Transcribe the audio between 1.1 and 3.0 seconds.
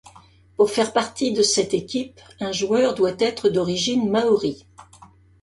de cette équipe, un joueur